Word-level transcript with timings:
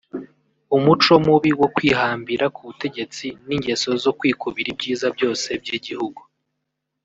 umuco 0.75 1.13
mubi 1.25 1.51
wo 1.59 1.67
kwihambira 1.75 2.45
ku 2.55 2.61
butegetsi 2.67 3.27
n’ingeso 3.47 3.89
yo 4.05 4.11
kwikubira 4.19 4.67
ibyiza 4.73 5.07
byose 5.15 5.49
by’igihugu 5.61 6.21